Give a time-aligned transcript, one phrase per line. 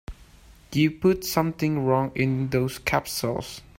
[0.73, 3.61] You put something wrong in those capsules.